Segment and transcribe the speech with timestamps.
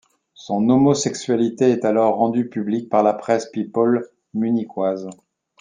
[0.33, 5.07] Son homosexualité est alors rendue publique par la presse people munichoise.